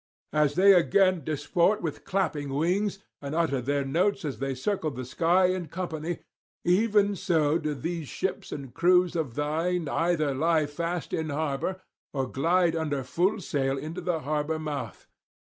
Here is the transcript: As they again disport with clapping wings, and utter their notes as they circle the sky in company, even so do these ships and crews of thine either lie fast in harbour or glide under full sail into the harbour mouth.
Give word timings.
As 0.33 0.55
they 0.55 0.73
again 0.73 1.23
disport 1.23 1.83
with 1.83 2.05
clapping 2.05 2.55
wings, 2.55 2.97
and 3.21 3.35
utter 3.35 3.61
their 3.61 3.85
notes 3.85 4.25
as 4.25 4.39
they 4.39 4.55
circle 4.55 4.89
the 4.89 5.05
sky 5.05 5.45
in 5.53 5.67
company, 5.67 6.21
even 6.65 7.15
so 7.15 7.59
do 7.59 7.75
these 7.75 8.07
ships 8.07 8.51
and 8.51 8.73
crews 8.73 9.15
of 9.15 9.35
thine 9.35 9.87
either 9.87 10.33
lie 10.33 10.65
fast 10.65 11.13
in 11.13 11.29
harbour 11.29 11.83
or 12.15 12.25
glide 12.25 12.75
under 12.75 13.03
full 13.03 13.39
sail 13.41 13.77
into 13.77 14.01
the 14.01 14.21
harbour 14.21 14.57
mouth. 14.57 15.05